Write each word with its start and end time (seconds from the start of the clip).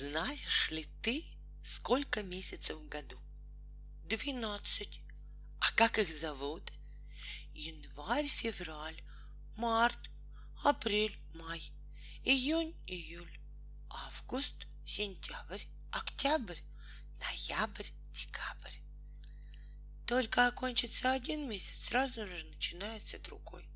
Знаешь 0.00 0.70
ли 0.70 0.86
ты, 1.02 1.26
сколько 1.62 2.22
месяцев 2.22 2.78
в 2.78 2.88
году? 2.88 3.20
Двенадцать. 4.04 5.02
А 5.60 5.70
как 5.72 5.98
их 5.98 6.10
зовут? 6.10 6.72
Январь, 7.52 8.26
февраль, 8.26 8.98
март, 9.58 9.98
апрель, 10.64 11.18
май, 11.34 11.70
июнь, 12.24 12.74
июль, 12.86 13.38
август, 13.90 14.54
сентябрь, 14.86 15.64
октябрь, 15.90 16.60
ноябрь, 17.20 17.90
декабрь. 18.14 18.78
Только 20.06 20.46
окончится 20.46 21.12
один 21.12 21.46
месяц, 21.46 21.88
сразу 21.88 22.26
же 22.26 22.44
начинается 22.44 23.18
другой. 23.18 23.68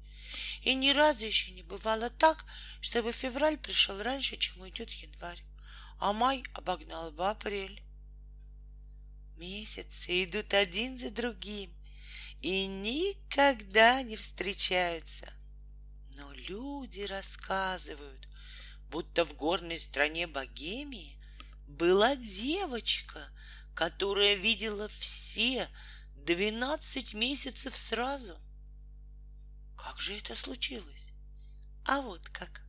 И 0.63 0.75
ни 0.75 0.89
разу 0.89 1.27
еще 1.27 1.53
не 1.53 1.63
бывало 1.63 2.09
так, 2.09 2.47
чтобы 2.81 3.13
февраль 3.13 3.59
пришел 3.59 4.03
раньше, 4.03 4.39
чем 4.39 4.63
уйдет 4.63 4.89
январь, 4.89 5.45
а 6.05 6.13
май 6.13 6.45
обогнал 6.53 7.13
бы 7.13 7.27
апрель. 7.31 7.83
Месяцы 9.39 10.25
идут 10.25 10.53
один 10.53 10.99
за 10.99 11.11
другим 11.11 11.75
и 12.43 12.67
никогда 12.67 14.03
не 14.03 14.17
встречаются. 14.17 15.33
Но 16.19 16.31
люди 16.33 17.01
рассказывают, 17.05 18.29
будто 18.91 19.25
в 19.25 19.35
горной 19.35 19.79
стране 19.79 20.27
Богемии 20.27 21.19
была 21.67 22.17
девочка, 22.17 23.27
которая 23.75 24.35
видела 24.35 24.89
все 24.89 25.71
двенадцать 26.17 27.15
месяцев 27.15 27.75
сразу. 27.75 28.39
Как 29.75 29.99
же 29.99 30.19
это 30.19 30.35
случилось? 30.35 31.09
А 31.87 32.03
вот 32.03 32.29
как. 32.29 32.64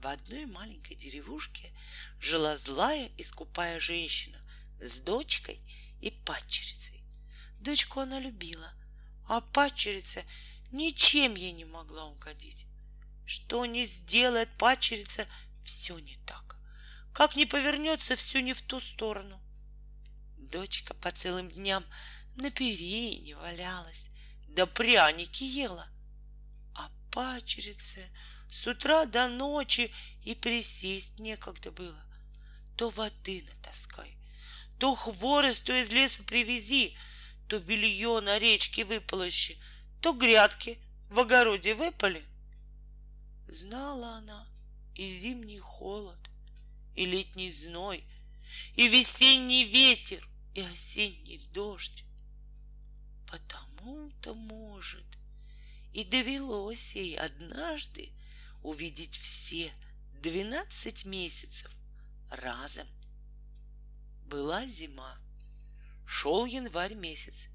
В 0.00 0.06
одной 0.06 0.46
маленькой 0.46 0.94
деревушке 0.94 1.70
жила 2.18 2.56
злая 2.56 3.10
и 3.18 3.22
скупая 3.22 3.78
женщина 3.78 4.40
с 4.80 5.00
дочкой 5.00 5.60
и 6.00 6.10
падчерицей. 6.10 7.04
Дочку 7.58 8.00
она 8.00 8.18
любила, 8.18 8.72
а 9.28 9.42
падчерица 9.42 10.24
ничем 10.72 11.34
ей 11.34 11.52
не 11.52 11.66
могла 11.66 12.06
угодить. 12.06 12.64
Что 13.26 13.66
не 13.66 13.84
сделает 13.84 14.48
падчерица, 14.56 15.26
все 15.62 15.98
не 15.98 16.16
так. 16.24 16.56
Как 17.12 17.36
не 17.36 17.44
повернется, 17.44 18.16
все 18.16 18.40
не 18.40 18.54
в 18.54 18.62
ту 18.62 18.80
сторону. 18.80 19.38
Дочка 20.38 20.94
по 20.94 21.10
целым 21.10 21.50
дням 21.50 21.84
на 22.36 22.50
перине 22.50 23.36
валялась, 23.36 24.08
да 24.48 24.64
пряники 24.64 25.44
ела. 25.44 25.86
А 26.74 26.90
пачерице 27.10 28.08
с 28.50 28.66
утра 28.66 29.06
до 29.06 29.28
ночи 29.28 29.92
и 30.24 30.34
присесть 30.34 31.18
некогда 31.18 31.70
было. 31.70 32.02
То 32.76 32.90
воды 32.90 33.44
натаскай, 33.48 34.16
то 34.78 34.94
хворосту 34.94 35.74
из 35.74 35.90
лесу 35.90 36.24
привези, 36.24 36.96
то 37.48 37.60
белье 37.60 38.20
на 38.20 38.38
речке 38.38 38.84
выполощи, 38.84 39.58
то 40.00 40.12
грядки 40.12 40.78
в 41.08 41.20
огороде 41.20 41.74
выпали. 41.74 42.24
Знала 43.48 44.16
она 44.16 44.46
и 44.94 45.04
зимний 45.04 45.58
холод, 45.58 46.18
и 46.94 47.06
летний 47.06 47.50
зной, 47.50 48.04
и 48.74 48.88
весенний 48.88 49.64
ветер, 49.64 50.26
и 50.54 50.60
осенний 50.60 51.40
дождь. 51.52 52.04
Потому-то, 53.26 54.34
может, 54.34 55.04
и 55.92 56.04
довелось 56.04 56.96
ей 56.96 57.16
однажды 57.16 58.10
увидеть 58.62 59.16
все 59.16 59.72
двенадцать 60.20 61.04
месяцев 61.04 61.70
разом. 62.30 62.86
Была 64.26 64.66
зима, 64.66 65.18
шел 66.06 66.44
январь 66.44 66.94
месяц. 66.94 67.48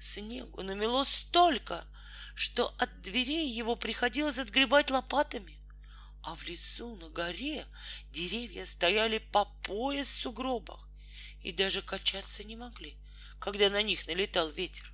Снегу 0.00 0.62
намело 0.62 1.04
столько, 1.04 1.84
что 2.34 2.74
от 2.78 3.00
дверей 3.02 3.50
его 3.50 3.76
приходилось 3.76 4.38
отгребать 4.38 4.90
лопатами. 4.90 5.58
А 6.22 6.34
в 6.34 6.42
лесу 6.44 6.96
на 6.96 7.08
горе 7.10 7.66
деревья 8.10 8.64
стояли 8.64 9.18
по 9.18 9.44
пояс 9.62 10.08
в 10.08 10.20
сугробах 10.20 10.88
и 11.42 11.52
даже 11.52 11.82
качаться 11.82 12.44
не 12.44 12.56
могли, 12.56 12.96
когда 13.38 13.70
на 13.70 13.82
них 13.82 14.06
налетал 14.06 14.48
ветер. 14.50 14.92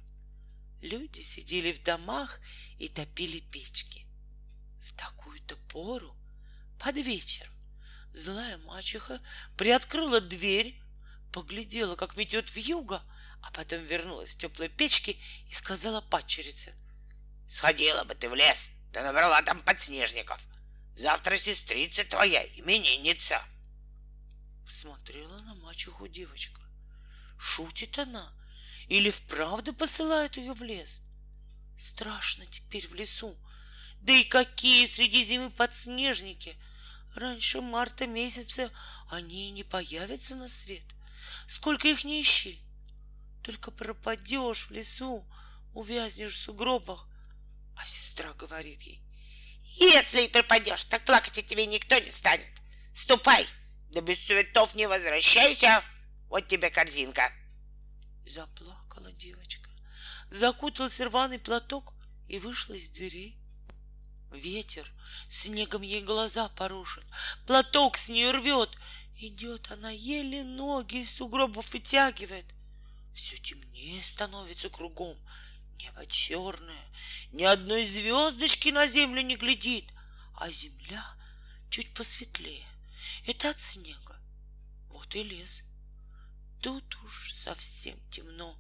Люди 0.83 1.21
сидели 1.21 1.73
в 1.73 1.83
домах 1.83 2.41
и 2.79 2.89
топили 2.89 3.41
печки. 3.41 4.07
В 4.83 4.93
такую-то 5.47 5.57
пору, 5.73 6.17
под 6.79 6.97
вечер, 6.97 7.51
злая 8.13 8.59
мачеха 8.59 9.21
приоткрыла 9.57 10.21
дверь, 10.21 10.81
поглядела, 11.33 11.97
как 11.97 12.17
метет 12.17 12.51
в 12.51 12.57
юго, 12.57 13.03
а 13.43 13.51
потом 13.53 13.85
вернулась 13.85 14.35
в 14.35 14.39
теплой 14.39 14.69
печки 14.69 15.19
и 15.49 15.53
сказала 15.53 16.01
падчерице. 16.01 16.75
Сходила 17.47 18.05
бы 18.05 18.15
ты 18.15 18.29
в 18.29 18.35
лес, 18.35 18.71
да 18.93 19.03
набрала 19.03 19.43
там 19.43 19.61
подснежников. 19.61 20.41
Завтра 20.95 21.37
сестрица 21.37 22.05
твоя, 22.05 22.45
именинница. 22.59 23.43
Посмотрела 24.65 25.39
на 25.41 25.55
мачеху 25.57 26.09
девочка. 26.09 26.61
Шутит 27.39 27.99
она— 27.99 28.33
или 28.89 29.11
вправду 29.11 29.73
посылают 29.73 30.37
ее 30.37 30.53
в 30.53 30.63
лес? 30.63 31.03
Страшно 31.77 32.47
теперь 32.47 32.87
в 32.87 32.95
лесу. 32.95 33.37
Да 34.05 34.13
и 34.13 34.23
какие 34.23 34.85
среди 34.85 35.25
зимы 35.25 35.51
подснежники! 35.51 36.59
Раньше 37.15 37.63
марта 37.63 38.07
месяца 38.07 38.71
они 39.11 39.51
не 39.51 39.65
появятся 39.65 40.37
на 40.37 40.47
свет. 40.47 40.85
Сколько 41.47 41.89
их 41.89 42.05
не 42.05 42.21
ищи. 42.21 42.61
Только 43.43 43.71
пропадешь 43.71 44.67
в 44.67 44.73
лесу, 44.73 45.27
увязнешь 45.73 46.35
в 46.35 46.43
сугробах. 46.43 47.09
А 47.79 47.87
сестра 47.87 48.35
говорит 48.35 48.83
ей, 48.83 49.03
если 49.61 50.25
и 50.25 50.29
пропадешь, 50.29 50.85
так 50.85 51.05
плакать 51.07 51.39
от 51.39 51.47
тебе 51.47 51.65
никто 51.65 51.99
не 51.99 52.11
станет. 52.11 52.61
Ступай, 52.93 53.47
да 53.89 54.03
без 54.03 54.19
цветов 54.19 54.75
не 54.75 54.87
возвращайся. 54.87 55.83
Вот 56.29 56.47
тебе 56.47 56.69
корзинка. 56.69 57.33
Заплакала 58.27 59.11
девочка, 59.13 59.71
закуталась 60.29 61.01
рваный 61.01 61.39
платок 61.39 61.95
и 62.29 62.39
вышла 62.39 62.75
из 62.75 62.91
дверей. 62.91 63.41
Ветер 64.35 64.91
снегом 65.29 65.83
ей 65.83 66.03
глаза 66.03 66.49
порушит, 66.51 67.05
платок 67.47 67.97
с 67.97 68.09
нее 68.09 68.31
рвет. 68.33 68.71
Идет 69.17 69.71
она, 69.71 69.91
еле 69.91 70.45
ноги 70.45 70.97
из 70.97 71.15
сугробов 71.15 71.73
вытягивает. 71.73 72.47
Все 73.15 73.37
темнее 73.37 74.03
становится 74.03 74.69
кругом. 74.69 75.17
Небо 75.79 76.07
черное, 76.07 76.85
ни 77.33 77.45
одной 77.45 77.85
звездочки 77.85 78.71
на 78.71 78.87
землю 78.87 79.23
не 79.23 79.37
глядит, 79.37 79.87
а 80.35 80.51
земля 80.51 81.05
чуть 81.71 81.95
посветлее. 81.95 82.67
Это 83.27 83.51
от 83.51 83.61
снега. 83.61 84.19
Вот 84.91 85.15
и 85.15 85.23
лес— 85.23 85.63
Тут 86.65 86.97
уж 87.05 87.35
совсем 87.35 87.95
темно, 88.09 88.57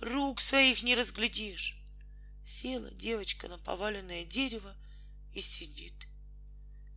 рук 0.00 0.40
своих 0.40 0.82
не 0.84 0.94
разглядишь. 0.94 1.76
Села 2.46 2.90
девочка 2.92 3.46
на 3.46 3.58
поваленное 3.58 4.24
дерево 4.24 4.74
и 5.32 5.40
сидит. 5.40 5.94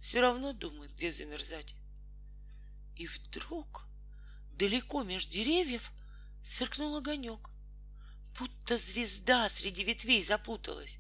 Все 0.02 0.22
равно 0.22 0.54
думает, 0.54 0.94
где 0.94 1.12
замерзать. 1.12 1.76
И 2.96 3.08
вдруг 3.08 3.88
далеко 4.54 5.04
меж 5.04 5.28
деревьев 5.28 5.92
сверкнул 6.42 6.98
огонек, 6.98 7.50
будто 8.40 8.78
звезда 8.78 9.50
среди 9.50 9.84
ветвей 9.84 10.22
запуталась. 10.22 11.00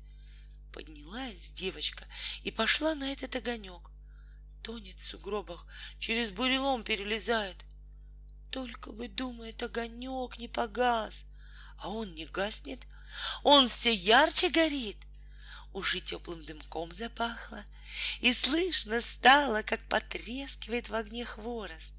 Поднялась 0.73 1.51
девочка 1.51 2.05
и 2.43 2.51
пошла 2.51 2.95
на 2.95 3.11
этот 3.11 3.35
огонек. 3.35 3.91
Тонет 4.63 4.99
в 4.99 5.03
сугробах, 5.03 5.67
через 5.99 6.31
бурелом 6.31 6.83
перелезает— 6.83 7.63
только 8.55 8.93
бы, 8.93 9.09
думает, 9.09 9.61
огонек 9.63 10.37
не 10.37 10.47
погас, 10.47 11.25
а 11.77 11.89
он 11.89 12.13
не 12.13 12.25
гаснет, 12.25 12.87
он 13.43 13.67
все 13.67 13.93
ярче 13.93 14.49
горит. 14.49 14.95
Уже 15.75 15.99
теплым 15.99 16.41
дымком 16.45 16.89
запахло, 16.93 17.61
и 18.21 18.33
слышно 18.33 19.01
стало, 19.01 19.61
как 19.61 19.85
потрескивает 19.89 20.87
в 20.87 20.95
огне 20.95 21.25
хворост. 21.25 21.95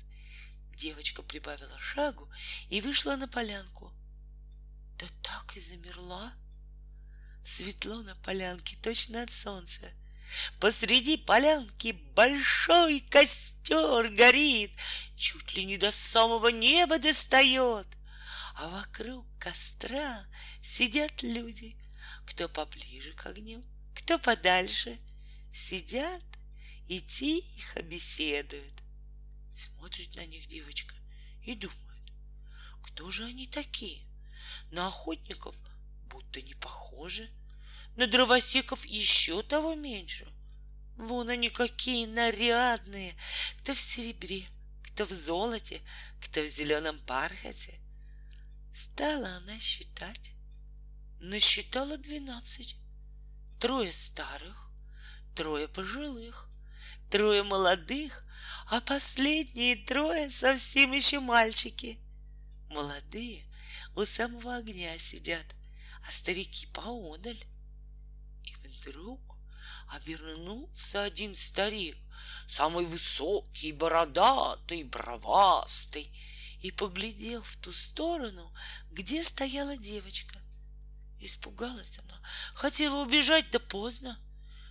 Девочка 0.75 1.23
прибавила 1.23 1.77
шагу 1.79 2.27
и 2.71 2.81
вышла 2.81 3.17
на 3.17 3.29
полянку. 3.29 3.93
Да 4.99 5.07
так 5.23 5.55
и 5.59 5.61
замерла. 5.61 6.33
Светло 7.45 8.01
на 8.01 8.17
полянке, 8.17 8.79
точно 8.83 9.23
от 9.23 9.31
солнца— 9.31 9.93
Посреди 10.59 11.19
полянки 11.19 11.93
большой 12.15 13.01
костер 13.01 14.09
горит, 14.09 14.73
Чуть 15.17 15.55
ли 15.55 15.67
не 15.67 15.77
до 15.77 15.91
самого 15.93 16.49
неба 16.49 16.99
достает. 16.99 17.87
А 18.55 18.69
вокруг 18.69 19.27
костра 19.39 20.25
сидят 20.63 21.23
люди, 21.23 21.77
Кто 22.27 22.49
поближе 22.49 23.13
к 23.13 23.27
огню, 23.27 23.65
кто 23.95 24.19
подальше. 24.19 24.99
Сидят 25.53 26.23
и 26.87 27.01
тихо 27.01 27.83
беседуют. 27.83 28.83
Смотрит 29.57 30.15
на 30.17 30.27
них 30.27 30.47
девочка 30.47 30.95
и 31.43 31.55
думает, 31.55 32.13
кто 32.83 33.11
же 33.11 33.25
они 33.25 33.47
такие? 33.47 34.07
На 34.71 34.89
охотников 34.89 35.57
будто 36.11 36.43
не 36.43 36.55
похожи, 36.55 37.31
на 37.97 38.07
дровосеков 38.07 38.85
еще 38.85 39.43
того 39.43 39.75
меньше. 39.75 40.31
Вон 40.97 41.31
они 41.31 41.49
какие 41.51 42.07
нарядные, 42.07 43.17
кто 43.59 43.75
в 43.75 43.81
серебре, 43.81 44.47
кто 44.83 45.07
в 45.07 45.11
золоте, 45.11 45.83
кто 46.21 46.43
в 46.43 46.47
зеленом 46.47 46.99
бархате. 47.07 47.81
Стала 48.75 49.37
она 49.37 49.59
считать. 49.59 50.33
Насчитала 51.29 51.99
двенадцать. 51.99 52.77
Трое 53.59 53.91
старых, 53.91 54.71
трое 55.35 55.67
пожилых, 55.67 56.49
трое 57.11 57.43
молодых, 57.43 58.25
а 58.69 58.81
последние 58.81 59.75
трое 59.75 60.31
совсем 60.31 60.93
еще 60.93 61.19
мальчики. 61.19 61.99
Молодые 62.71 63.45
у 63.97 64.05
самого 64.05 64.55
огня 64.55 64.97
сидят, 64.99 65.45
а 66.07 66.13
старики 66.13 66.69
поодаль. 66.69 67.45
И 68.45 68.55
вдруг 68.69 69.37
обернулся 69.89 71.03
один 71.03 71.35
старик, 71.35 71.97
самый 72.47 72.85
высокий, 72.85 73.73
бородатый, 73.73 74.85
бровастый, 74.85 76.09
и 76.61 76.71
поглядел 76.71 77.43
в 77.43 77.57
ту 77.57 77.73
сторону, 77.73 78.55
где 78.93 79.25
стояла 79.25 79.77
девочка. 79.77 80.46
Испугалась 81.27 81.99
она, 81.99 82.21
хотела 82.55 83.03
убежать, 83.03 83.51
да 83.51 83.59
поздно. 83.59 84.17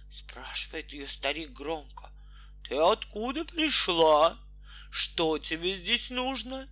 Спрашивает 0.09 0.93
ее 0.93 1.05
старик 1.05 1.51
громко. 1.51 2.09
Ты 2.63 2.75
откуда 2.77 3.43
пришла? 3.43 4.39
Что 4.89 5.37
тебе 5.37 5.75
здесь 5.75 6.09
нужно? 6.11 6.69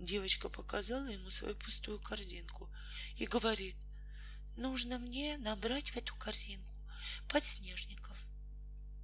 Девочка 0.00 0.48
показала 0.48 1.06
ему 1.06 1.30
свою 1.30 1.54
пустую 1.54 2.00
корзинку 2.00 2.68
и 3.14 3.26
говорит, 3.26 3.76
нужно 4.56 4.98
мне 4.98 5.36
набрать 5.38 5.90
в 5.90 5.96
эту 5.96 6.16
корзинку 6.16 6.74
подснежников. 7.28 8.16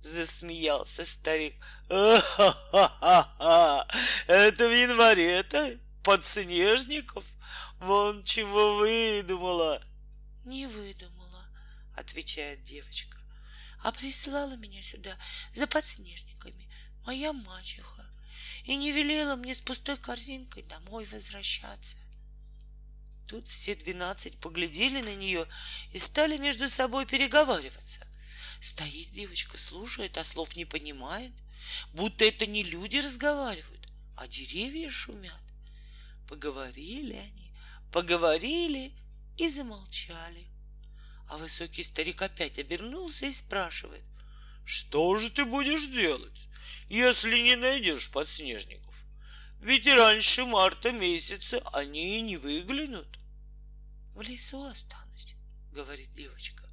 Засмеялся 0.00 1.04
старик. 1.04 1.64
«А-ха-ха-ха! 1.88 3.86
Это 4.26 4.68
в 4.68 4.72
январе-то? 4.72 5.78
Подснежников? 6.02 7.24
Вон 7.81 8.25
чего 8.25 8.76
выдумала!» 8.76 9.82
«Не 10.44 10.67
выдумала»,— 10.67 11.46
отвечает 11.96 12.62
девочка, 12.62 13.19
«а 13.82 13.93
прислала 13.93 14.56
меня 14.56 14.82
сюда 14.82 15.17
за 15.55 15.67
подснежниками 15.67 16.70
моя 17.05 17.32
мачеха 17.32 18.05
и 18.64 18.76
не 18.76 18.93
велела 18.93 19.37
мне 19.37 19.55
с 19.55 19.61
пустой 19.61 19.96
корзинкой 19.96 20.64
домой 20.64 21.05
возвращаться. 21.06 21.96
Тут 23.26 23.49
все 23.49 23.75
двенадцать 23.75 24.38
поглядели 24.38 25.00
на 25.00 25.14
нее 25.14 25.49
и 25.93 25.99
стали 25.99 26.37
между 26.37 26.69
собой 26.69 27.06
переговариваться. 27.06 28.06
Стоит 28.61 29.11
девочка, 29.11 29.58
слушает, 29.58 30.17
а 30.17 30.25
слов 30.25 30.56
не 30.56 30.64
понимает, 30.64 31.32
будто 31.93 32.25
это 32.25 32.46
не 32.46 32.62
люди 32.62 32.99
разговаривают, 32.99 33.88
а 34.17 34.26
деревья 34.28 34.88
шумят. 34.88 35.43
Поговорили 36.28 37.14
они, 37.14 37.45
поговорили 37.92 38.92
и 39.36 39.48
замолчали. 39.48 40.46
А 41.28 41.38
высокий 41.38 41.82
старик 41.82 42.22
опять 42.22 42.58
обернулся 42.58 43.26
и 43.26 43.32
спрашивает, 43.32 44.04
что 44.64 45.16
же 45.16 45.30
ты 45.30 45.44
будешь 45.44 45.86
делать, 45.86 46.48
если 46.88 47.38
не 47.38 47.56
найдешь 47.56 48.10
подснежников? 48.10 49.04
Ведь 49.60 49.86
раньше 49.86 50.44
марта 50.44 50.92
месяца 50.92 51.60
они 51.72 52.18
и 52.18 52.20
не 52.20 52.36
выглянут. 52.36 53.18
В 54.14 54.20
лесу 54.20 54.62
останусь, 54.64 55.34
говорит 55.72 56.12
девочка. 56.14 56.68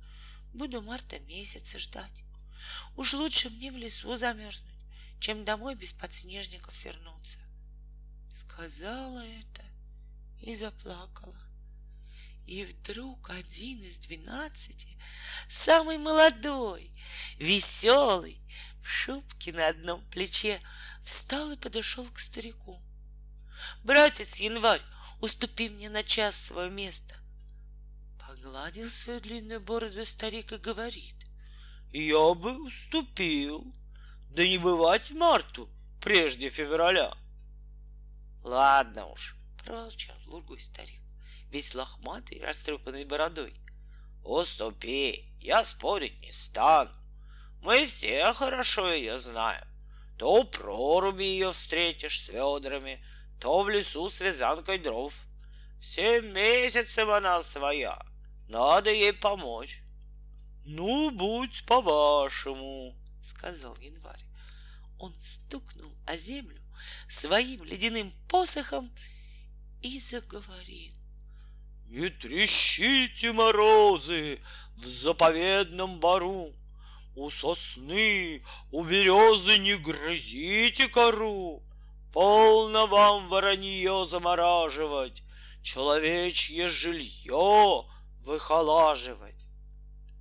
Буду 0.53 0.81
марта 0.81 1.19
месяца 1.21 1.79
ждать. 1.79 2.23
Уж 2.95 3.13
лучше 3.13 3.49
мне 3.49 3.71
в 3.71 3.77
лесу 3.77 4.15
замерзнуть, 4.15 4.73
чем 5.19 5.43
домой 5.43 5.75
без 5.75 5.93
подснежников 5.93 6.83
вернуться. 6.85 7.39
Сказала 8.29 9.25
это 9.25 9.63
и 10.43 10.53
заплакала. 10.55 11.39
И 12.45 12.65
вдруг 12.65 13.29
один 13.29 13.81
из 13.81 13.97
двенадцати, 13.99 14.97
самый 15.47 15.97
молодой, 15.97 16.91
веселый, 17.37 18.41
в 18.81 18.87
шубке 18.87 19.53
на 19.53 19.69
одном 19.69 20.01
плече, 20.09 20.59
встал 21.03 21.51
и 21.51 21.57
подошел 21.57 22.05
к 22.11 22.19
старику. 22.19 22.81
«Братец 23.83 24.41
Январь, 24.41 24.81
уступи 25.21 25.69
мне 25.69 25.89
на 25.89 26.03
час 26.03 26.35
свое 26.35 26.69
место». 26.69 27.15
Погладил 28.19 28.89
свою 28.89 29.21
длинную 29.21 29.61
бороду 29.61 30.05
старик 30.05 30.51
и 30.51 30.57
говорит. 30.57 31.15
«Я 31.93 32.33
бы 32.33 32.61
уступил, 32.65 33.73
да 34.29 34.45
не 34.45 34.57
бывать 34.57 35.11
марту 35.11 35.69
прежде 36.01 36.49
февраля». 36.49 37.15
«Ладно 38.41 39.05
уж»,— 39.05 39.37
проворчал 39.63 40.15
другой 40.25 40.59
старик, 40.59 41.01
весь 41.49 41.73
лохматый, 41.73 42.41
растрепанной 42.41 43.05
бородой. 43.05 43.53
«Уступи, 44.23 45.25
я 45.39 45.63
спорить 45.63 46.21
не 46.21 46.31
стану. 46.31 46.91
Мы 47.61 47.85
все 47.85 48.33
хорошо 48.33 48.91
ее 48.91 49.17
знаем. 49.17 49.65
То 50.17 50.41
у 50.41 50.43
проруби 50.45 51.23
ее 51.23 51.51
встретишь 51.51 52.21
с 52.21 52.29
ведрами, 52.29 53.03
то 53.39 53.61
в 53.61 53.69
лесу 53.69 54.09
с 54.09 54.21
вязанкой 54.21 54.77
дров. 54.77 55.13
Все 55.79 56.21
месяцев 56.21 57.09
она 57.09 57.41
своя. 57.41 58.01
Надо 58.47 58.91
ей 58.91 59.11
помочь. 59.11 59.81
Ну, 60.65 61.11
будь 61.11 61.65
по-вашему, 61.65 62.95
сказал 63.21 63.75
январь. 63.81 64.23
Он 64.97 65.13
стукнул 65.19 65.91
о 66.05 66.15
землю 66.15 66.61
своим 67.09 67.63
ледяным 67.63 68.11
посохом 68.29 68.93
и 69.83 69.99
заговорил. 69.99 70.93
Не 71.85 72.09
трещите 72.09 73.31
морозы 73.33 74.39
в 74.77 74.85
заповедном 74.85 75.99
бару, 75.99 76.51
у 77.15 77.29
сосны, 77.29 78.43
у 78.71 78.83
березы 78.83 79.59
не 79.59 79.75
грызите 79.75 80.87
кору. 80.87 81.61
Полно 82.11 82.87
вам 82.87 83.29
воронье 83.29 84.05
замораживать, 84.07 85.23
Человечье 85.61 86.67
жилье 86.67 87.85
выхолаживать. 88.19 89.47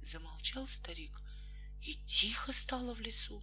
Замолчал 0.00 0.66
старик, 0.68 1.20
и 1.80 1.94
тихо 2.06 2.52
стало 2.52 2.94
в 2.94 3.00
лесу. 3.00 3.42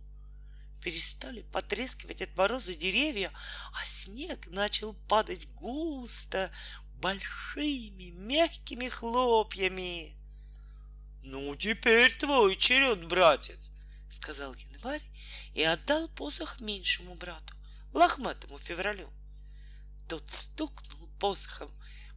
Перестали 0.82 1.42
потрескивать 1.42 2.22
от 2.22 2.36
мороза 2.38 2.74
деревья, 2.74 3.32
а 3.74 3.86
снег 3.86 4.48
начал 4.48 4.94
падать 5.08 5.48
густо, 5.54 6.52
большими 7.02 8.12
мягкими 8.12 8.88
хлопьями. 8.88 10.16
«Ну, 11.22 11.56
теперь 11.56 12.18
твой 12.18 12.56
черед, 12.56 13.06
братец!»— 13.08 13.72
сказал 14.10 14.54
январь 14.56 15.04
и 15.54 15.64
отдал 15.64 16.08
посох 16.10 16.60
меньшему 16.62 17.16
брату, 17.16 17.54
лохматому 17.94 18.58
февралю. 18.58 19.10
Тот 20.08 20.30
стукнул 20.30 21.10
посохом, 21.20 21.70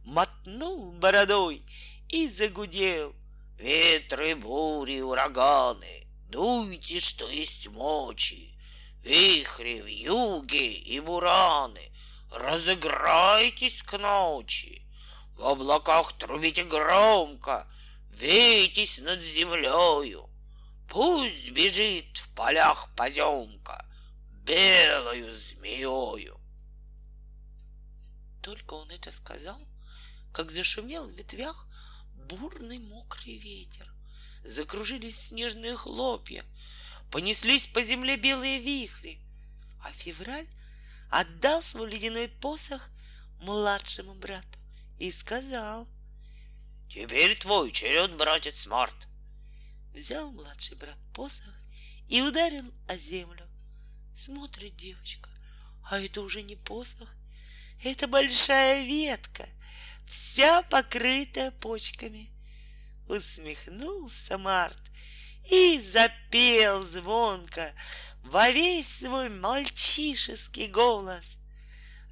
мотнул 0.03 0.91
бородой 0.93 1.65
и 2.09 2.27
загудел. 2.27 3.15
«Ветры, 3.59 4.35
бури, 4.35 5.01
ураганы, 5.01 6.07
дуйте, 6.29 6.99
что 6.99 7.29
есть 7.29 7.67
мочи, 7.67 8.52
вихри, 9.03 9.81
в 9.81 9.87
юге 9.87 10.73
и 10.73 10.99
бураны, 10.99 11.91
разыграйтесь 12.31 13.83
к 13.83 13.97
ночи, 13.97 14.87
в 15.35 15.45
облаках 15.45 16.13
трубите 16.17 16.63
громко, 16.63 17.67
Вейтесь 18.15 18.99
над 18.99 19.23
землею, 19.23 20.29
Пусть 20.87 21.49
бежит 21.49 22.17
в 22.17 22.29
полях 22.35 22.93
поземка 22.95 23.85
Белою 24.45 25.33
змеёю. 25.33 26.39
Только 28.43 28.75
он 28.75 28.91
это 28.91 29.11
сказал, 29.11 29.59
как 30.31 30.51
зашумел 30.51 31.05
в 31.05 31.11
ветвях 31.11 31.67
бурный 32.13 32.77
мокрый 32.77 33.37
ветер. 33.37 33.91
Закружились 34.43 35.27
снежные 35.27 35.75
хлопья, 35.75 36.45
понеслись 37.13 37.67
по 37.67 37.81
земле 37.81 38.17
белые 38.17 38.59
вихри, 38.59 39.17
а 39.81 39.93
февраль 39.93 40.47
отдал 41.09 41.61
свой 41.61 41.89
ледяной 41.89 42.27
посох 42.27 42.89
младшему 43.39 44.15
брату 44.15 44.59
и 44.99 45.09
сказал— 45.11 45.87
Теперь 46.93 47.35
твой 47.37 47.71
черед, 47.71 48.15
братец 48.17 48.67
Март. 48.67 49.07
Взял 49.95 50.31
младший 50.31 50.77
брат 50.77 50.97
посох 51.11 51.53
и 52.07 52.21
ударил 52.21 52.71
о 52.87 52.97
землю. 52.97 53.47
Смотрит 54.15 54.75
девочка, 54.75 55.27
А 55.89 55.99
это 55.99 56.21
уже 56.21 56.43
не 56.43 56.55
посох, 56.55 57.15
это 57.83 58.07
большая 58.07 58.85
ветка, 58.85 59.47
вся 60.05 60.61
покрытая 60.61 61.49
почками. 61.49 62.29
Усмехнулся 63.07 64.37
Март 64.37 64.91
и 65.49 65.79
запел 65.79 66.81
звонко 66.81 67.73
во 68.23 68.49
весь 68.49 68.99
свой 68.99 69.29
мальчишеский 69.29 70.67
голос. 70.67 71.39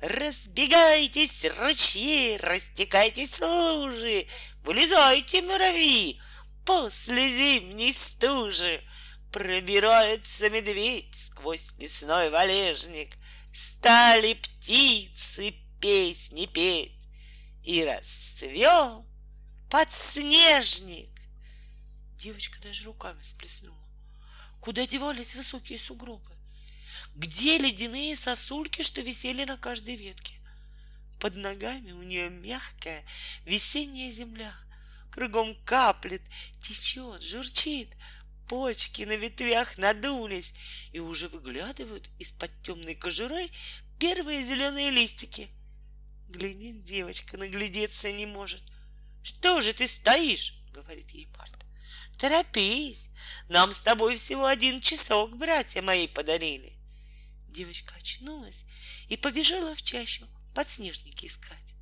Разбегайтесь, 0.01 1.45
ручьи, 1.59 2.37
растекайтесь 2.37 3.39
лужи, 3.39 4.25
Вылезайте, 4.63 5.41
муравьи, 5.41 6.19
после 6.65 7.29
зимней 7.29 7.93
стужи. 7.93 8.83
Пробирается 9.31 10.49
медведь 10.49 11.15
сквозь 11.15 11.73
лесной 11.77 12.29
валежник, 12.29 13.15
Стали 13.53 14.33
птицы 14.33 15.53
песни 15.79 16.47
петь, 16.47 17.07
И 17.63 17.83
расцвел 17.83 19.05
подснежник. 19.69 21.10
Девочка 22.21 22.61
даже 22.61 22.83
руками 22.83 23.19
сплеснула. 23.23 23.83
Куда 24.59 24.85
девались 24.85 25.33
высокие 25.33 25.79
сугробы? 25.79 26.37
Где 27.15 27.57
ледяные 27.57 28.15
сосульки, 28.15 28.83
что 28.83 29.01
висели 29.01 29.43
на 29.43 29.57
каждой 29.57 29.95
ветке? 29.95 30.35
Под 31.19 31.35
ногами 31.35 31.93
у 31.93 32.03
нее 32.03 32.29
мягкая 32.29 33.03
весенняя 33.43 34.11
земля. 34.11 34.53
Кругом 35.09 35.55
каплет, 35.65 36.21
течет, 36.59 37.23
журчит. 37.23 37.97
Почки 38.47 39.01
на 39.01 39.15
ветвях 39.15 39.79
надулись 39.79 40.53
и 40.91 40.99
уже 40.99 41.27
выглядывают 41.27 42.07
из-под 42.19 42.51
темной 42.61 42.93
кожуры 42.93 43.49
первые 43.97 44.43
зеленые 44.43 44.91
листики. 44.91 45.49
Глядит 46.27 46.83
девочка, 46.83 47.37
наглядеться 47.37 48.11
не 48.11 48.27
может. 48.27 48.61
Что 49.23 49.59
же 49.59 49.73
ты 49.73 49.87
стоишь? 49.87 50.61
говорит 50.71 51.09
ей 51.09 51.27
Марта. 51.35 51.70
Торопись, 52.17 53.09
нам 53.49 53.71
с 53.71 53.81
тобой 53.81 54.15
всего 54.15 54.45
один 54.45 54.79
часок 54.81 55.35
братья 55.37 55.81
мои 55.81 56.07
подарили. 56.07 56.77
Девочка 57.47 57.95
очнулась 57.95 58.65
и 59.07 59.17
побежала 59.17 59.73
в 59.75 59.81
чащу 59.81 60.27
подснежники 60.53 61.25
искать. 61.25 61.75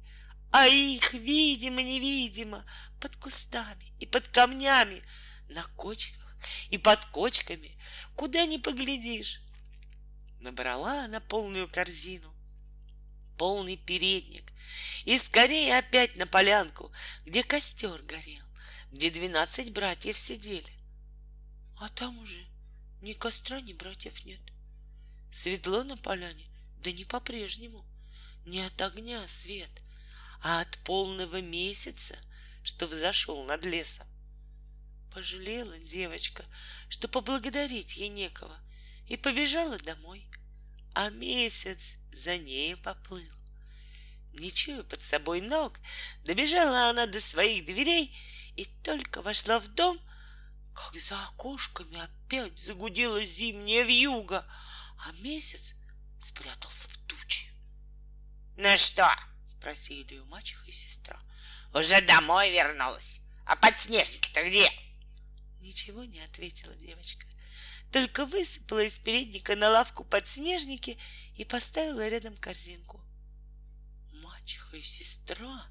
А 0.52 0.68
их, 0.68 1.14
видимо-невидимо, 1.14 2.66
под 3.00 3.16
кустами 3.18 3.94
и 4.00 4.06
под 4.06 4.28
камнями, 4.30 5.02
на 5.50 5.64
кочках 5.76 6.38
и 6.70 6.78
под 6.78 7.06
кочками, 7.06 7.78
куда 8.16 8.46
ни 8.46 8.58
поглядишь. 8.58 9.42
Набрала 10.40 11.04
она 11.04 11.20
полную 11.20 11.68
корзину, 11.68 12.34
полный 13.38 13.78
передник, 13.78 14.52
и 15.06 15.18
скорее 15.18 15.78
опять 15.78 16.16
на 16.16 16.26
полянку, 16.26 16.92
где 17.26 17.44
костер 17.44 18.02
горел 18.04 18.49
где 18.92 19.10
двенадцать 19.10 19.72
братьев 19.72 20.18
сидели. 20.18 20.72
А 21.78 21.90
там 21.90 22.18
уже 22.20 22.46
ни 23.02 23.14
костра, 23.14 23.62
ни 23.62 23.74
братьев 23.74 24.26
нет. 24.26 24.42
Светло 25.32 25.84
на 25.84 25.96
поляне, 25.96 26.46
да 26.84 26.92
не 26.92 27.06
по-прежнему. 27.06 27.86
Не 28.46 28.62
от 28.62 28.82
огня 28.82 29.26
свет, 29.28 29.70
а 30.42 30.62
от 30.62 30.78
полного 30.80 31.42
месяца, 31.42 32.18
что 32.64 32.88
взошел 32.88 33.44
над 33.46 33.64
лесом. 33.66 34.08
Пожалела 35.14 35.78
девочка, 35.80 36.46
что 36.88 37.08
поблагодарить 37.08 37.98
ей 37.98 38.10
некого, 38.10 38.56
и 39.08 39.18
побежала 39.18 39.78
домой, 39.80 40.26
а 40.94 41.10
месяц 41.10 41.98
за 42.12 42.38
ней 42.38 42.76
поплыл. 42.76 43.30
Чуя 44.54 44.84
под 44.84 45.02
собой 45.02 45.42
ног, 45.42 45.80
добежала 46.24 46.90
она 46.90 47.06
до 47.06 47.20
своих 47.20 47.66
дверей 47.66 48.16
и 48.60 48.66
только 48.84 49.22
вошла 49.22 49.58
в 49.58 49.70
дом, 49.70 49.98
как 50.74 50.94
за 51.00 51.16
окошками 51.28 51.98
опять 51.98 52.60
загудела 52.60 53.24
зимняя 53.24 53.86
вьюга, 53.86 54.46
а 54.98 55.14
месяц 55.22 55.76
спрятался 56.20 56.90
в 56.90 56.98
тучи. 57.08 57.54
«Ну 58.58 58.78
что?»— 58.78 59.10
спросили 59.46 60.18
у 60.18 60.26
мачеха 60.26 60.68
и 60.68 60.74
сестра. 60.74 61.18
«Уже 61.74 62.02
домой 62.02 62.52
вернулась. 62.52 63.22
А 63.46 63.56
подснежники-то 63.56 64.44
где?» 64.44 64.70
Ничего 65.62 66.04
не 66.04 66.20
ответила 66.20 66.76
девочка, 66.76 67.26
только 67.94 68.26
высыпала 68.26 68.84
из 68.84 69.00
передника 69.00 69.56
на 69.56 69.70
лавку 69.70 70.04
подснежники 70.04 70.98
и 71.36 71.46
поставила 71.46 72.06
рядом 72.10 72.36
корзинку. 72.36 73.00
Мачеха 74.22 74.76
и 74.76 74.82
сестра 74.82 75.66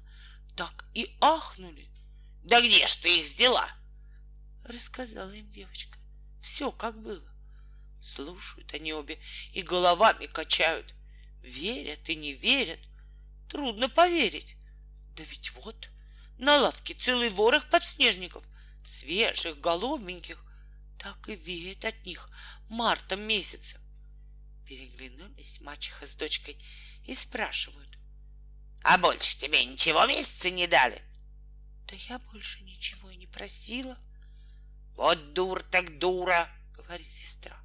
так 0.55 0.85
и 0.95 1.15
ахнули, 1.21 1.87
да 2.43 2.61
где 2.61 2.85
ж 2.87 2.95
ты 2.95 3.19
их 3.19 3.25
взяла? 3.25 3.69
Рассказала 4.63 5.31
им 5.31 5.51
девочка. 5.51 5.97
Все 6.41 6.71
как 6.71 7.01
было. 7.01 7.29
Слушают 8.01 8.73
они 8.73 8.93
обе 8.93 9.19
и 9.53 9.61
головами 9.61 10.25
качают. 10.25 10.95
Верят 11.41 12.09
и 12.09 12.15
не 12.15 12.33
верят. 12.33 12.79
Трудно 13.49 13.89
поверить. 13.89 14.55
Да 15.15 15.23
ведь 15.23 15.51
вот, 15.51 15.89
на 16.37 16.57
лавке 16.57 16.93
целый 16.93 17.29
ворох 17.29 17.69
подснежников, 17.69 18.43
свежих, 18.83 19.59
голубеньких. 19.59 20.43
Так 20.97 21.29
и 21.29 21.35
веет 21.35 21.85
от 21.85 22.05
них 22.05 22.29
мартом 22.69 23.21
месяцем. 23.21 23.81
Переглянулись 24.65 25.61
мачеха 25.61 26.05
с 26.05 26.15
дочкой 26.15 26.57
и 27.05 27.15
спрашивают. 27.15 27.97
А 28.83 28.97
больше 28.97 29.37
тебе 29.37 29.65
ничего 29.65 30.05
месяца 30.05 30.49
не 30.49 30.67
дали? 30.67 31.01
Да 31.89 31.95
я 31.95 32.19
больше 32.19 32.61
ничего 32.61 33.09
и 33.09 33.15
не 33.15 33.25
просила. 33.25 33.97
Вот 34.95 35.33
дур 35.33 35.63
так 35.63 35.97
дура, 35.97 36.47
говорит 36.75 37.11
сестра. 37.11 37.57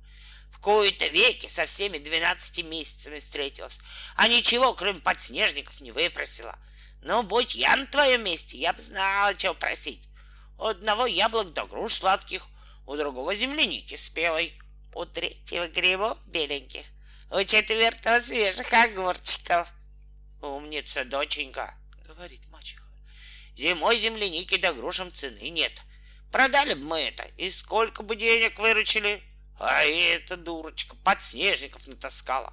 В 0.51 0.61
кои-то 0.61 1.07
веки 1.09 1.47
со 1.47 1.67
всеми 1.67 1.99
двенадцати 1.99 2.63
месяцами 2.63 3.19
встретилась, 3.19 3.77
а 4.17 4.29
ничего, 4.29 4.73
кроме 4.73 5.01
подснежников, 5.01 5.81
не 5.83 5.93
выпросила. 5.93 6.59
Но 7.03 7.23
будь 7.23 7.55
я 7.55 7.77
на 7.77 7.87
твоем 7.87 8.25
месте, 8.25 8.57
я 8.57 8.73
бы 8.73 8.81
знала, 8.81 9.35
чего 9.35 9.53
просить. 9.53 10.09
У 10.57 10.65
одного 10.65 11.05
яблок 11.05 11.53
до 11.53 11.67
груш 11.67 11.95
сладких, 11.95 12.49
у 12.87 12.97
другого 12.97 13.35
земляники 13.35 13.97
спелой, 13.97 14.59
у 14.95 15.05
третьего 15.05 15.69
грибов 15.69 16.17
беленьких, 16.27 16.87
у 17.31 17.43
четвертого 17.43 18.21
свежих 18.21 18.73
огурчиков. 18.73 19.69
Умница, 20.41 21.05
доченька, 21.05 21.75
говорит 22.07 22.47
мачеха. 22.49 22.84
Зимой 23.57 23.99
земляники 23.99 24.57
да 24.57 24.73
грушам 24.73 25.13
цены 25.13 25.49
нет. 25.51 25.73
Продали 26.33 26.75
бы 26.75 26.87
мы 26.87 27.01
это, 27.01 27.25
и 27.37 27.49
сколько 27.51 28.03
бы 28.03 28.17
денег 28.17 28.59
выручили. 28.59 29.23
А 29.61 29.85
эта 29.85 30.37
дурочка 30.37 30.97
подснежников 30.97 31.87
натаскала. 31.87 32.53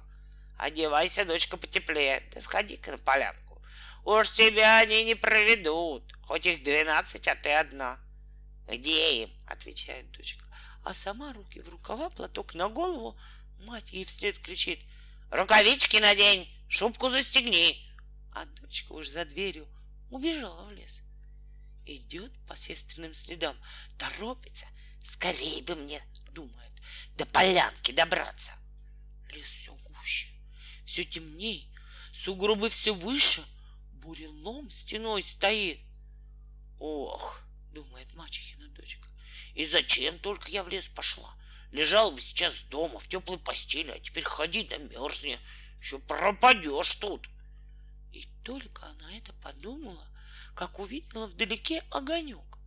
Одевайся, 0.56 1.24
дочка, 1.24 1.56
потеплее, 1.56 2.22
да 2.32 2.40
сходи-ка 2.40 2.92
на 2.92 2.98
полянку. 2.98 3.60
Уж 4.04 4.30
тебя 4.30 4.78
они 4.78 5.02
не 5.02 5.16
проведут, 5.16 6.12
хоть 6.22 6.46
их 6.46 6.62
двенадцать, 6.62 7.26
а 7.26 7.34
ты 7.34 7.52
одна. 7.52 7.98
Где 8.68 9.24
им? 9.24 9.30
Отвечает 9.48 10.10
дочка. 10.12 10.44
А 10.84 10.94
сама 10.94 11.32
руки 11.32 11.60
в 11.60 11.68
рукава, 11.68 12.10
платок 12.10 12.54
на 12.54 12.68
голову. 12.68 13.18
Мать 13.64 13.92
ей 13.92 14.04
вслед 14.04 14.38
кричит. 14.38 14.80
Рукавички 15.30 15.96
надень, 15.96 16.48
шубку 16.68 17.10
застегни. 17.10 17.84
А 18.34 18.44
дочка 18.44 18.92
уж 18.92 19.08
за 19.08 19.24
дверью 19.24 19.66
убежала 20.12 20.64
в 20.64 20.72
лес. 20.72 21.02
Идет 21.86 22.32
по 22.46 22.54
сестренным 22.54 23.14
следам, 23.14 23.56
торопится. 23.98 24.66
Скорее 25.02 25.62
бы 25.64 25.74
мне, 25.74 26.00
думает, 26.32 26.70
до 27.16 27.26
полянки 27.26 27.90
добраться. 27.92 28.52
Лес 29.30 29.50
все 29.50 29.74
гуще, 29.74 30.28
все 30.84 31.04
темней, 31.04 31.68
сугробы 32.12 32.68
все 32.68 32.94
выше, 32.94 33.44
бурелом 33.90 34.70
стеной 34.70 35.22
стоит. 35.22 35.80
Ох, 36.78 37.40
думает 37.72 38.14
мачехина 38.14 38.68
дочка, 38.68 39.08
и 39.54 39.64
зачем 39.64 40.18
только 40.18 40.50
я 40.50 40.62
в 40.62 40.68
лес 40.68 40.88
пошла? 40.88 41.34
Лежал 41.72 42.12
бы 42.12 42.20
сейчас 42.20 42.60
дома 42.68 43.00
в 43.00 43.08
теплой 43.08 43.38
постели, 43.38 43.90
а 43.90 43.98
теперь 43.98 44.24
ходи 44.24 44.62
да 44.64 44.76
мерзни, 44.76 45.38
еще 45.80 45.98
пропадешь 45.98 46.94
тут. 46.96 47.28
И 48.12 48.28
только 48.44 48.86
она 48.86 49.12
это 49.14 49.32
подумала, 49.34 50.06
как 50.54 50.78
увидела 50.78 51.26
вдалеке 51.26 51.82
огонек. 51.90 52.58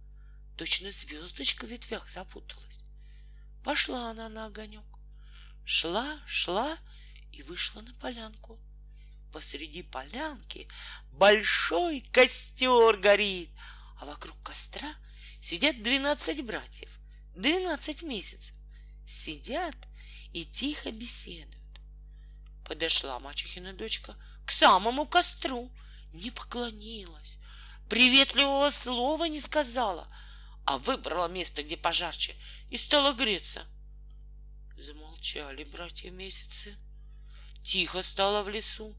Точно 0.57 0.89
звездочка 0.91 1.65
в 1.65 1.69
ветвях 1.69 2.09
запуталась. 2.09 2.83
Пошла 3.63 4.11
она 4.11 4.29
на 4.29 4.45
огонек. 4.45 4.85
Шла, 5.65 6.19
шла 6.25 6.77
и 7.31 7.43
вышла 7.43 7.81
на 7.81 7.93
полянку. 7.95 8.59
Посреди 9.31 9.83
полянки 9.83 10.67
большой 11.11 12.01
костер 12.11 12.97
горит, 12.97 13.49
а 13.99 14.05
вокруг 14.05 14.41
костра 14.43 14.95
сидят 15.41 15.81
двенадцать 15.83 16.41
братьев, 16.41 16.89
двенадцать 17.35 18.03
месяцев. 18.03 18.55
Сидят 19.05 19.75
и 20.31 20.45
тихо 20.45 20.91
беседуют. 20.91 21.55
Подошла 22.65 23.19
мачехина 23.19 23.73
дочка 23.73 24.15
к 24.45 24.51
самому 24.51 25.05
костру, 25.05 25.71
не 26.13 26.31
поклонилась, 26.31 27.37
приветливого 27.89 28.69
слова 28.69 29.25
не 29.25 29.39
сказала, 29.39 30.07
а 30.65 30.77
выбрала 30.77 31.27
место, 31.27 31.63
где 31.63 31.77
пожарче, 31.77 32.35
и 32.69 32.77
стала 32.77 33.13
греться. 33.13 33.63
Замолчали 34.77 35.63
братья 35.63 36.11
месяцы. 36.11 36.77
Тихо 37.63 38.01
стало 38.01 38.43
в 38.43 38.49
лесу, 38.49 38.95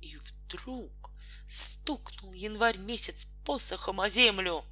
и 0.00 0.16
вдруг 0.16 1.10
стукнул 1.48 2.32
январь 2.32 2.78
месяц 2.78 3.26
посохом 3.44 4.00
о 4.00 4.08
землю. 4.08 4.64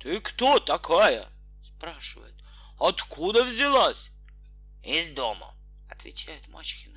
«Ты 0.00 0.20
кто 0.20 0.60
такая?»— 0.60 1.28
спрашивает. 1.62 2.34
«Откуда 2.78 3.44
взялась?» 3.44 4.10
«Из 4.84 5.10
дома»,— 5.12 5.54
отвечает 5.90 6.46
мачехина. 6.48 6.95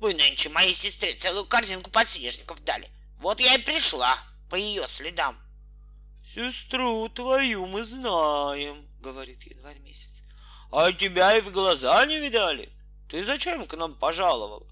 «Вы 0.00 0.14
нынче 0.14 0.48
моей 0.48 0.72
сестре 0.72 1.14
целую 1.14 1.46
корзинку 1.46 1.90
подснежников 1.90 2.62
дали. 2.64 2.88
Вот 3.18 3.40
я 3.40 3.54
и 3.54 3.58
пришла 3.58 4.16
по 4.48 4.54
ее 4.54 4.86
следам». 4.88 5.38
«Сестру 6.24 7.08
твою 7.08 7.66
мы 7.66 7.84
знаем»,— 7.84 8.86
говорит 9.00 9.42
январь 9.44 9.78
месяц. 9.78 10.12
«А 10.70 10.92
тебя 10.92 11.36
и 11.36 11.40
в 11.40 11.50
глаза 11.50 12.04
не 12.06 12.18
видали? 12.18 12.70
Ты 13.08 13.24
зачем 13.24 13.66
к 13.66 13.76
нам 13.76 13.94
пожаловала?» 13.94 14.66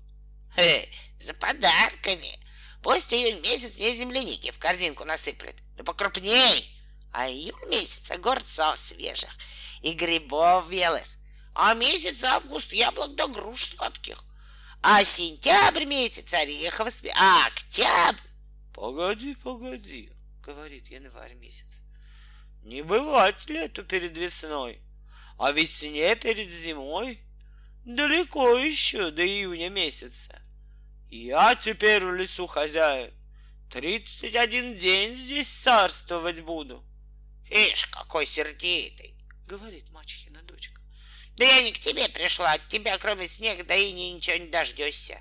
«Э, 0.57 0.85
за 1.19 1.35
подарками. 1.35 2.39
Пусть 2.83 3.13
июль 3.13 3.41
месяц 3.41 3.77
мне 3.77 3.95
земляники 3.95 4.51
в 4.51 4.59
корзинку 4.59 5.05
насыплет, 5.05 5.57
да 5.77 5.83
покрупней. 5.83 6.71
А 7.13 7.29
июль 7.29 7.69
месяц 7.69 8.11
огурцов 8.11 8.79
свежих 8.79 9.31
и 9.81 9.93
грибов 9.93 10.69
белых. 10.69 11.05
А 11.55 11.73
месяц 11.75 12.23
август 12.23 12.73
яблок 12.73 13.15
да 13.15 13.27
груш 13.27 13.65
сладких. 13.65 14.23
А 14.83 15.03
сентябрь 15.05 15.85
месяц 15.85 16.33
орехов 16.35 16.93
спи... 16.93 17.11
А 17.15 17.47
октябрь... 17.47 18.23
Погоди, 18.73 19.35
погоди, 19.35 20.11
говорит 20.43 20.89
январь 20.89 21.35
месяц. 21.35 21.83
Не 22.63 22.83
бывать 22.83 23.49
лету 23.49 23.85
перед 23.85 24.17
весной, 24.19 24.81
а 25.39 25.53
весне 25.53 26.15
перед 26.17 26.51
зимой. 26.51 27.21
Далеко 27.85 28.59
еще 28.59 29.11
до 29.11 29.27
июня 29.27 29.71
месяца. 29.71 30.43
Я 31.09 31.55
теперь 31.55 32.05
в 32.05 32.15
лесу 32.15 32.47
хозяин. 32.47 33.15
Тридцать 33.71 34.35
один 34.35 34.77
день 34.77 35.17
здесь 35.17 35.49
царствовать 35.49 36.41
буду. 36.41 36.85
Ишь, 37.51 37.87
какой 37.87 38.27
сердитый, 38.27 39.17
говорит 39.47 39.91
мачехина 39.91 40.43
дочка. 40.43 40.81
Да 41.37 41.45
я 41.45 41.63
не 41.63 41.73
к 41.73 41.79
тебе 41.79 42.09
пришла, 42.09 42.53
от 42.53 42.69
тебя 42.69 42.97
кроме 42.99 43.29
снега 43.29 43.63
да 43.65 43.75
и 43.75 43.93
ничего 43.93 44.37
не 44.37 44.49
дождешься. 44.49 45.21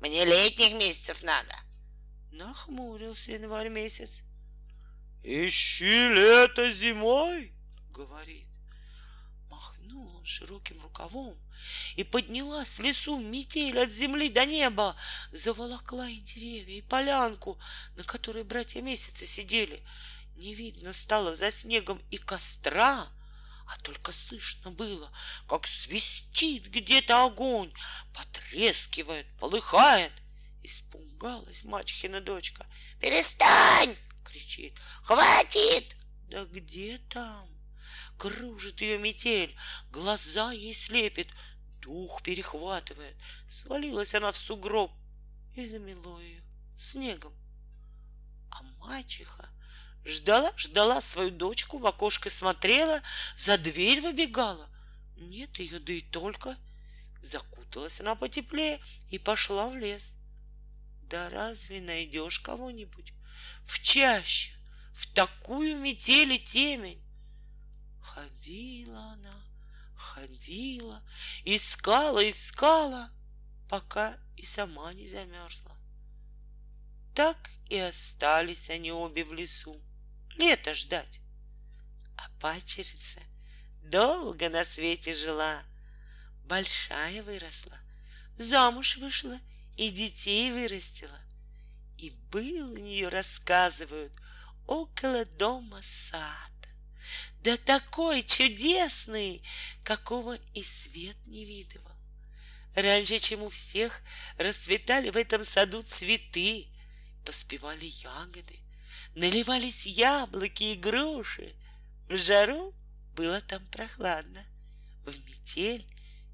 Мне 0.00 0.24
летних 0.24 0.74
месяцев 0.74 1.22
надо. 1.22 1.54
Нахмурился 2.32 3.32
январь 3.32 3.68
месяц. 3.68 4.22
Ищи 5.22 6.08
лето 6.08 6.70
зимой, 6.70 7.54
говорит. 7.88 8.46
Махнул 9.48 10.16
он 10.16 10.24
широким 10.26 10.82
рукавом, 10.82 11.34
и 11.96 12.04
поднялась 12.04 12.78
в 12.78 12.82
лесу 12.82 13.18
метель 13.18 13.78
от 13.78 13.90
земли 13.90 14.28
до 14.28 14.44
неба, 14.44 14.96
заволокла 15.32 16.10
и 16.10 16.18
деревья, 16.18 16.76
и 16.76 16.82
полянку, 16.82 17.58
на 17.96 18.04
которой 18.04 18.44
братья 18.44 18.82
месяца 18.82 19.24
сидели. 19.24 19.82
Не 20.36 20.52
видно 20.54 20.92
стало 20.92 21.32
за 21.32 21.50
снегом 21.50 22.02
и 22.10 22.18
костра, 22.18 23.08
а 23.66 23.76
только 23.78 24.12
слышно 24.12 24.70
было, 24.70 25.10
как 25.48 25.66
свистит 25.66 26.68
где-то 26.68 27.24
огонь, 27.24 27.72
потрескивает, 28.12 29.26
полыхает. 29.38 30.12
Испугалась 30.62 31.64
мачехина 31.64 32.20
дочка. 32.20 32.66
«Перестань!»— 33.00 33.96
кричит. 34.24 34.78
«Хватит!» 35.02 35.96
Да 36.34 36.44
где 36.46 36.98
там? 36.98 37.48
Кружит 38.18 38.80
ее 38.80 38.98
метель, 38.98 39.54
глаза 39.90 40.52
ей 40.52 40.72
слепит, 40.72 41.28
дух 41.80 42.22
перехватывает. 42.22 43.16
Свалилась 43.48 44.14
она 44.16 44.32
в 44.32 44.36
сугроб 44.36 44.90
и 45.54 45.64
замело 45.66 46.20
ее 46.20 46.42
снегом. 46.76 47.32
А 48.50 48.62
мачеха 48.78 49.48
ждала, 50.04 50.52
ждала 50.56 51.00
свою 51.00 51.30
дочку, 51.30 51.78
в 51.78 51.86
окошко 51.86 52.30
смотрела, 52.30 53.02
за 53.36 53.58
дверь 53.58 54.00
выбегала. 54.00 54.68
Нет 55.16 55.58
ее, 55.58 55.80
да 55.80 55.92
и 55.92 56.00
только. 56.00 56.56
Закуталась 57.20 58.00
она 58.00 58.14
потеплее 58.14 58.80
и 59.08 59.18
пошла 59.18 59.68
в 59.68 59.76
лес. 59.76 60.14
Да 61.02 61.30
разве 61.30 61.80
найдешь 61.80 62.38
кого-нибудь 62.38 63.12
в 63.64 63.80
чаще, 63.80 64.52
в 64.92 65.12
такую 65.12 65.76
метель 65.76 66.32
и 66.32 66.38
темень? 66.38 67.02
Ходила 68.00 69.12
она, 69.12 69.44
ходила, 69.96 71.02
искала, 71.44 72.28
искала, 72.28 73.10
пока 73.68 74.18
и 74.36 74.44
сама 74.44 74.92
не 74.92 75.06
замерзла. 75.06 75.76
Так 77.14 77.50
и 77.68 77.78
остались 77.78 78.70
они 78.70 78.92
обе 78.92 79.24
в 79.24 79.32
лесу, 79.32 79.80
лето 80.36 80.74
ждать. 80.74 81.20
А 82.16 82.28
пачерица 82.40 83.20
долго 83.82 84.48
на 84.48 84.64
свете 84.64 85.12
жила, 85.12 85.62
большая 86.44 87.22
выросла, 87.22 87.78
замуж 88.36 88.96
вышла 88.96 89.38
и 89.76 89.90
детей 89.90 90.52
вырастила. 90.52 91.18
И 91.98 92.10
был 92.30 92.72
у 92.72 92.76
нее, 92.76 93.08
рассказывают, 93.08 94.12
около 94.66 95.24
дома 95.24 95.80
сад 95.82 96.54
да 97.44 97.58
такой 97.58 98.22
чудесный, 98.22 99.42
какого 99.82 100.38
и 100.54 100.62
свет 100.62 101.16
не 101.26 101.44
видывал. 101.44 101.92
Раньше, 102.74 103.18
чем 103.18 103.42
у 103.42 103.50
всех, 103.50 104.00
расцветали 104.38 105.10
в 105.10 105.16
этом 105.16 105.44
саду 105.44 105.82
цветы, 105.82 106.68
поспевали 107.24 107.84
ягоды, 107.84 108.58
наливались 109.14 109.86
яблоки 109.86 110.64
и 110.64 110.76
груши. 110.76 111.54
В 112.08 112.16
жару 112.16 112.74
было 113.14 113.40
там 113.40 113.64
прохладно, 113.66 114.44
в 115.04 115.16
метель 115.26 115.86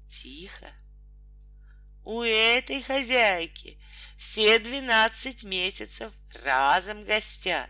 тихо. 0.09 0.69
У 2.03 2.21
этой 2.23 2.81
хозяйки 2.81 3.79
все 4.17 4.57
двенадцать 4.59 5.43
месяцев 5.43 6.11
разом 6.43 7.05
гостят, 7.05 7.69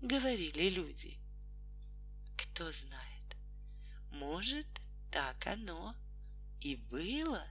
говорили 0.00 0.70
люди. 0.70 1.18
Кто 2.36 2.72
знает, 2.72 3.36
может, 4.12 4.66
так 5.10 5.46
оно 5.46 5.94
и 6.60 6.76
было. 6.76 7.46